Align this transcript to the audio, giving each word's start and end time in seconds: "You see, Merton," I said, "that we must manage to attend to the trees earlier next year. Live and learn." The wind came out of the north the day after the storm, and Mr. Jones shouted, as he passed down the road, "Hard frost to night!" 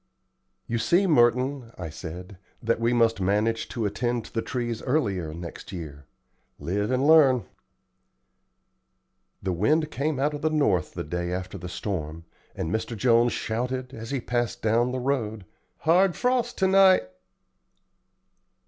"You 0.65 0.79
see, 0.79 1.05
Merton," 1.05 1.73
I 1.77 1.91
said, 1.91 2.39
"that 2.59 2.79
we 2.79 2.91
must 2.91 3.21
manage 3.21 3.69
to 3.69 3.85
attend 3.85 4.25
to 4.25 4.33
the 4.33 4.41
trees 4.41 4.81
earlier 4.81 5.31
next 5.31 5.71
year. 5.71 6.07
Live 6.57 6.89
and 6.89 7.05
learn." 7.05 7.45
The 9.43 9.53
wind 9.53 9.91
came 9.91 10.19
out 10.19 10.33
of 10.33 10.41
the 10.41 10.49
north 10.49 10.95
the 10.95 11.03
day 11.03 11.31
after 11.31 11.59
the 11.59 11.69
storm, 11.69 12.25
and 12.55 12.71
Mr. 12.71 12.97
Jones 12.97 13.33
shouted, 13.33 13.93
as 13.93 14.09
he 14.09 14.19
passed 14.19 14.63
down 14.63 14.91
the 14.91 14.99
road, 14.99 15.45
"Hard 15.81 16.15
frost 16.15 16.57
to 16.57 16.67
night!" 16.67 17.03